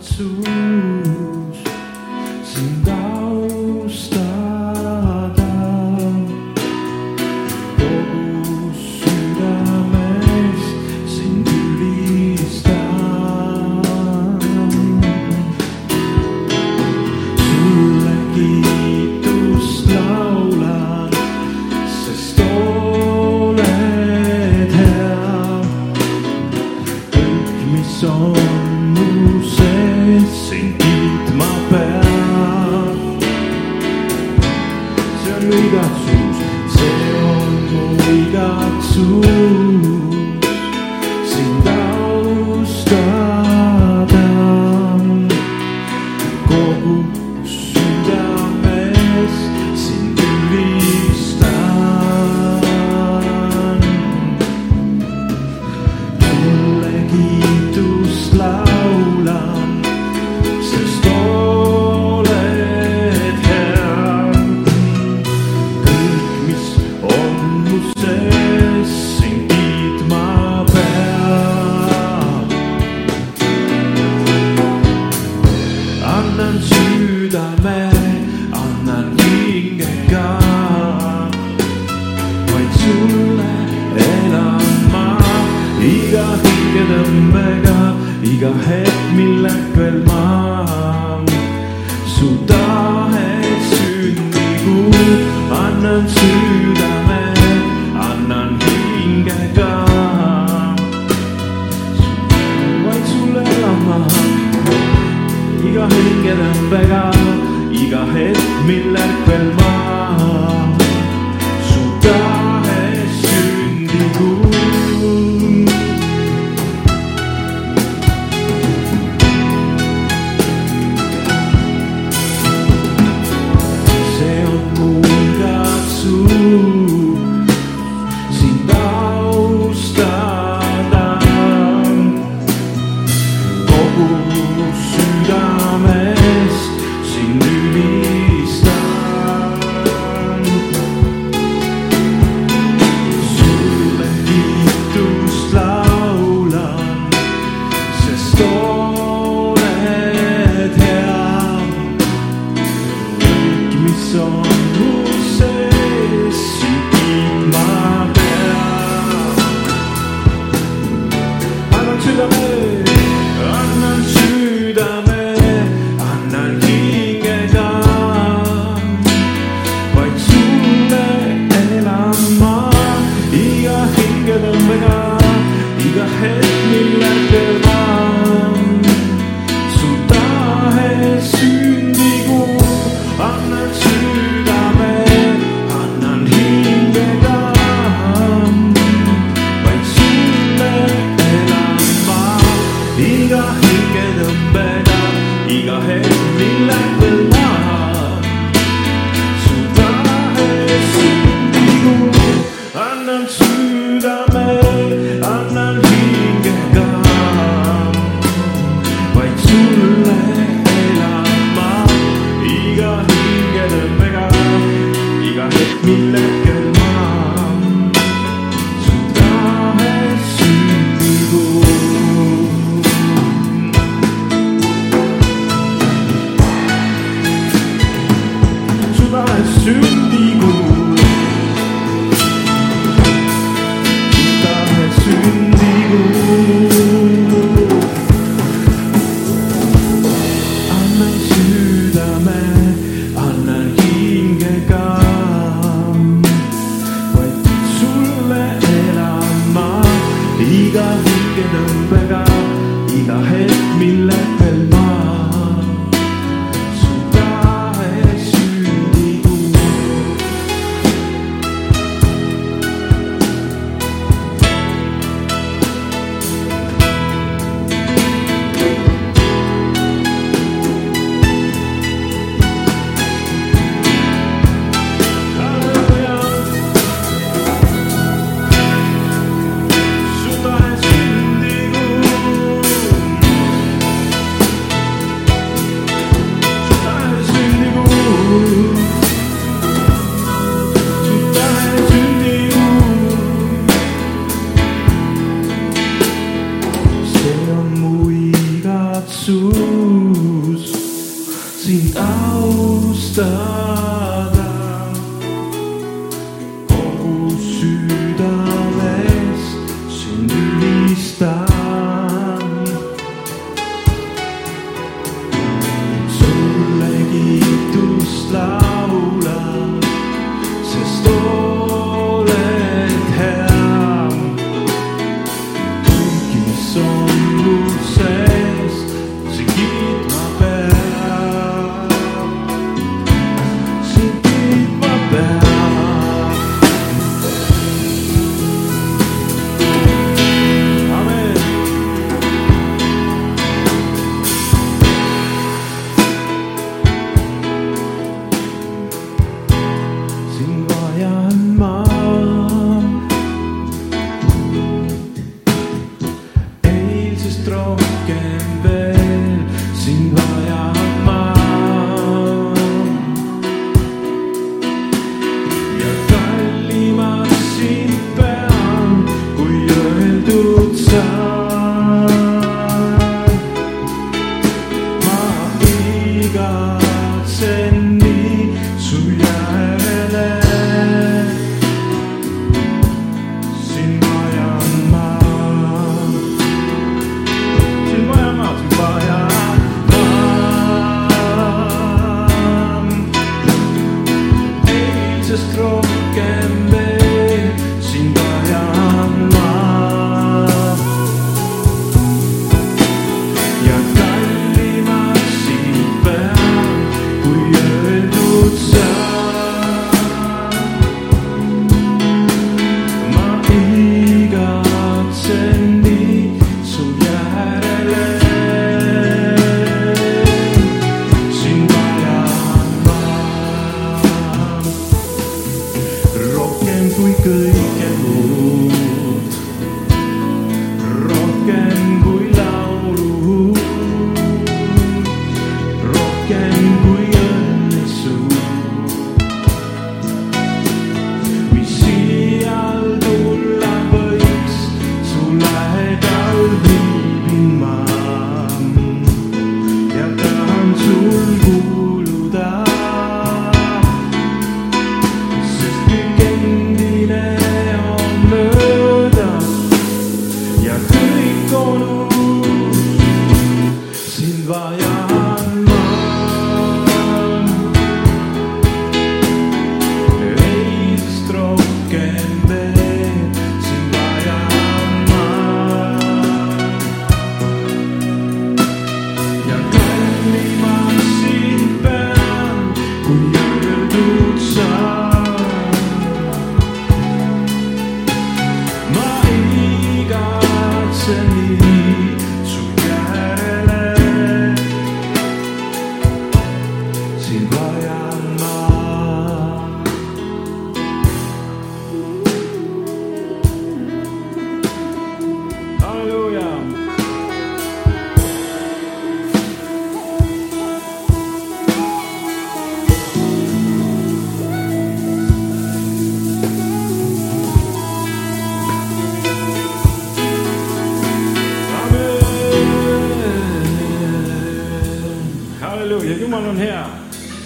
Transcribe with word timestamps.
주 0.00 0.89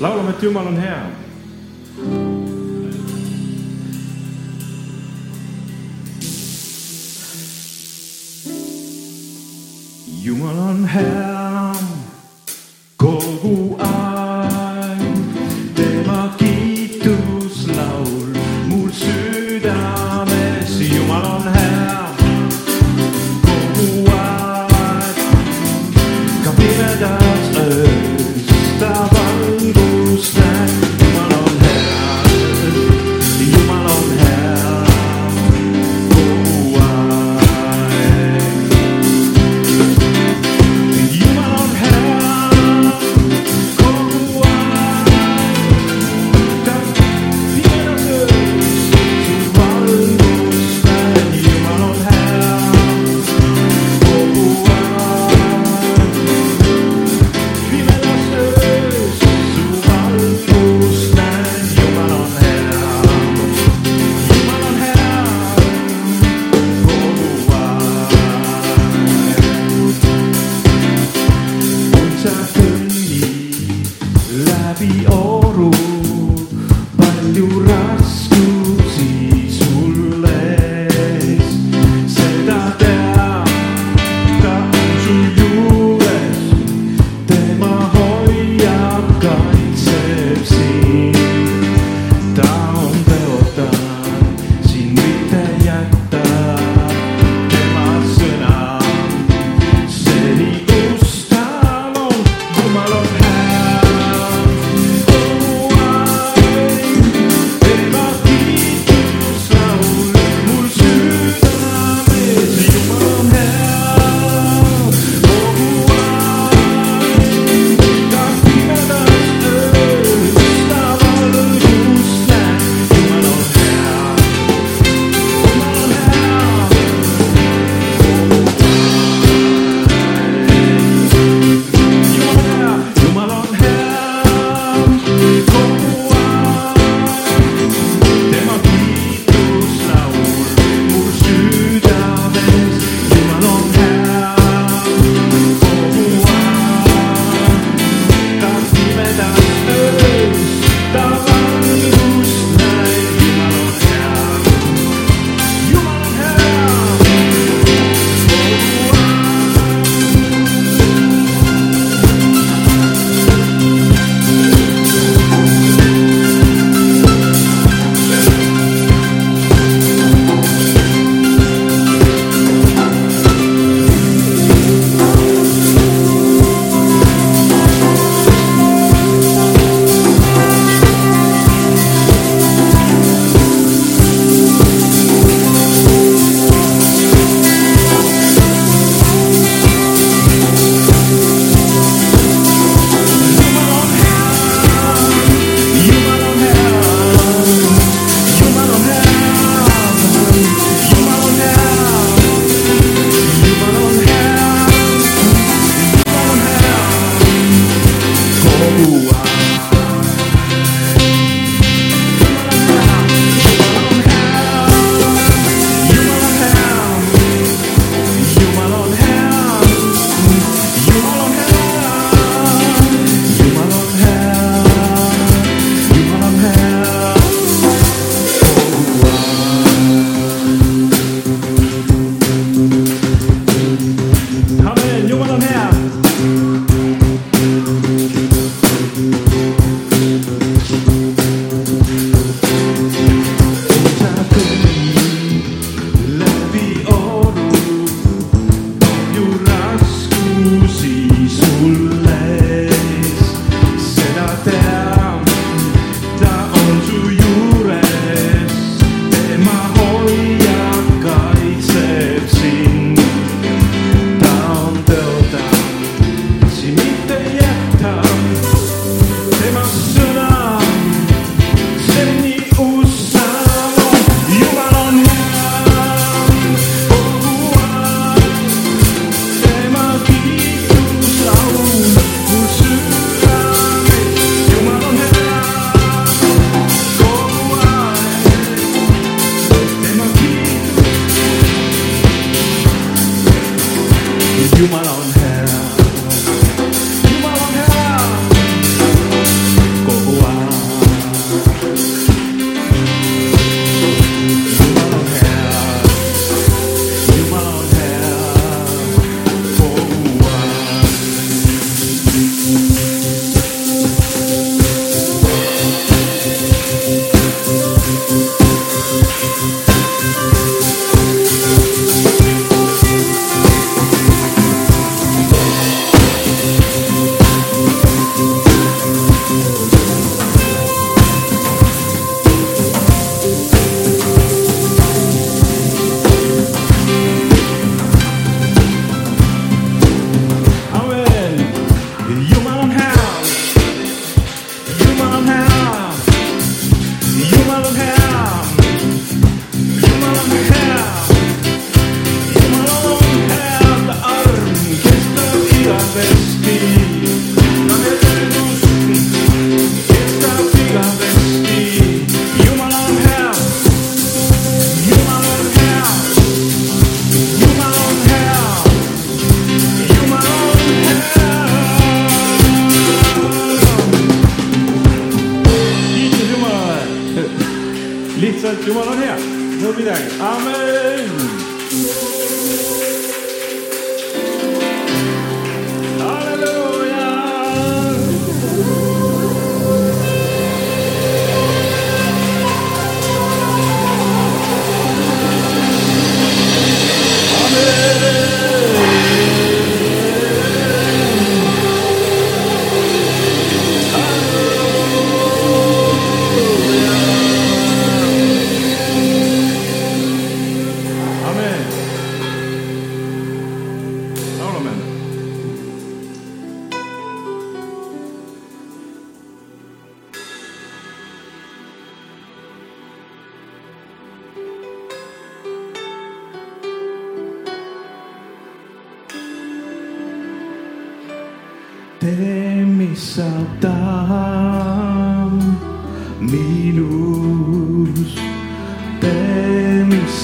laulame, 0.00 0.30
et 0.30 0.40
Jumal 0.40 0.66
on 0.66 0.76
hea. 0.76 1.17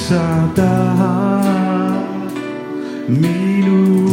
Sa 0.04 0.44
tahad 0.52 2.28
minus. 3.08 4.03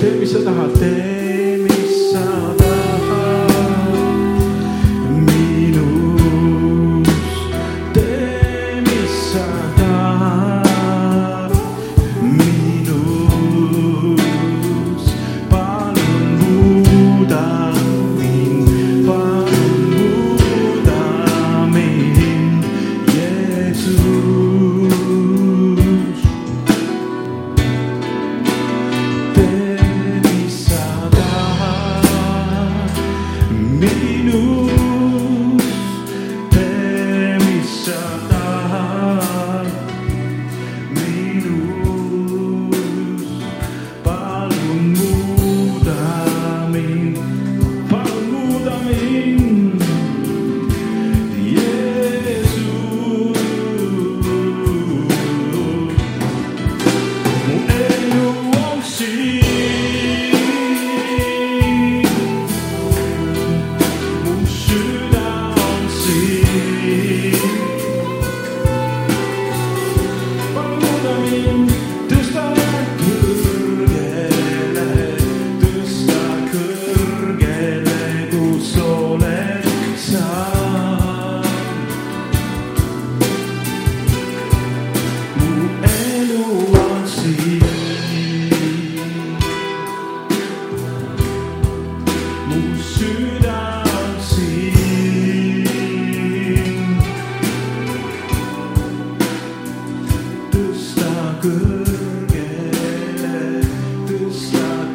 tee, 0.00 0.14
mis 0.20 0.32
sa 0.32 0.38
tahad, 0.46 0.72
tee, 0.78 1.17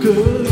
tõsta 0.04 0.43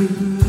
good. 0.00 0.39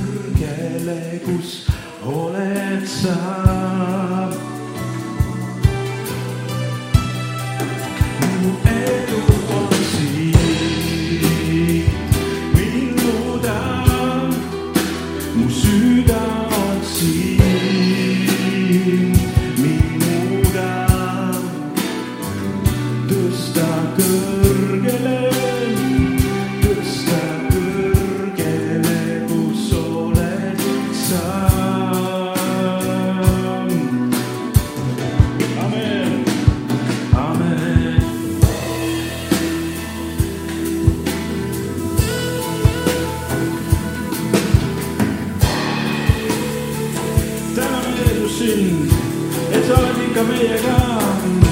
It's 48.53 49.69
only 49.69 50.13
come 50.13 50.33
here 50.33 50.57
again. 50.57 51.50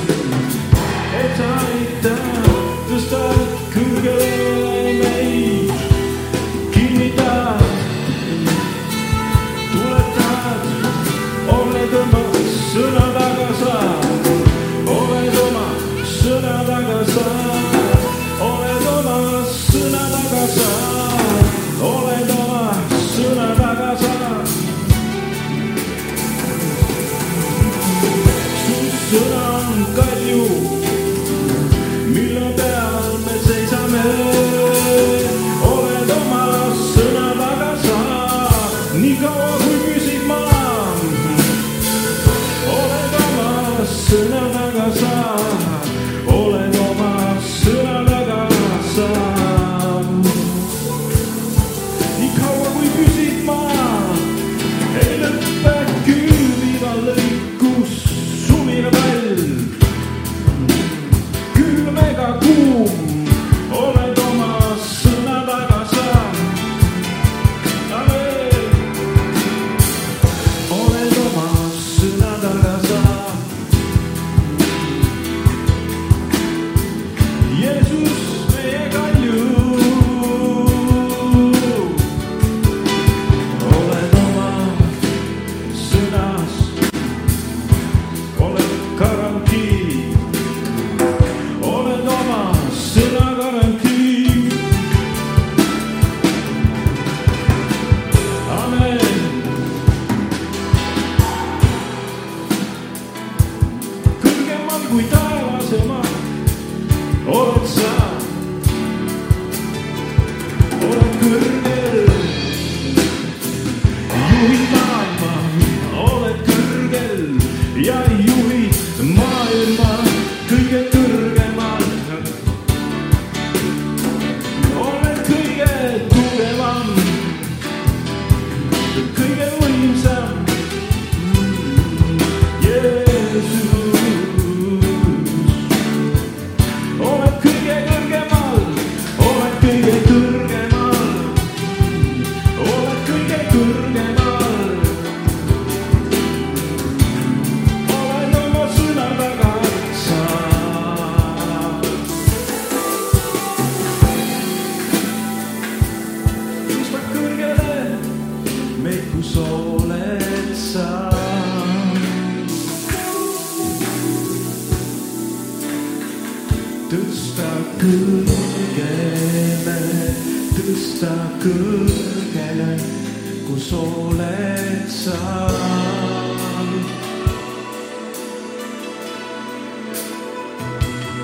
saan. 175.10 176.74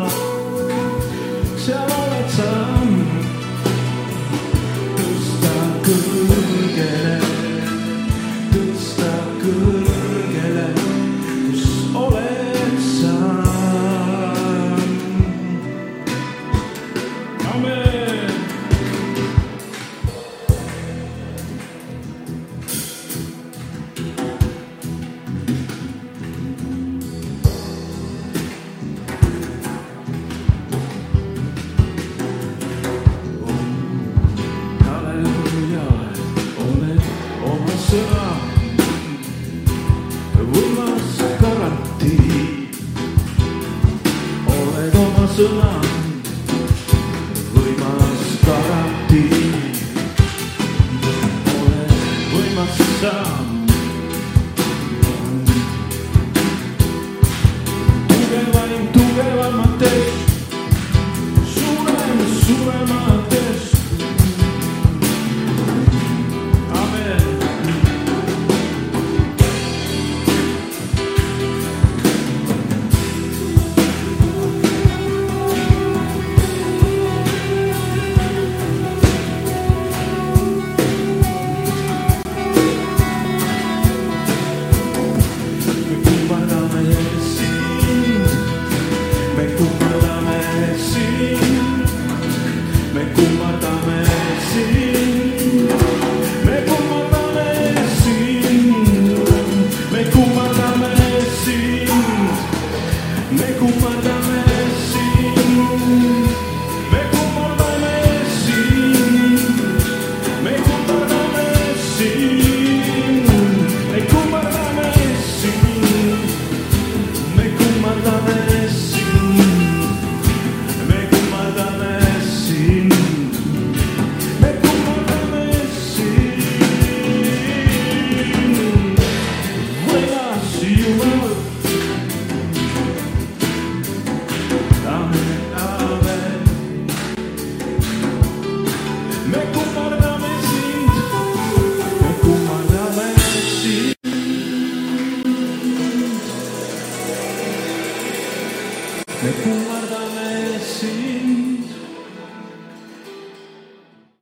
come. 53.22 53.49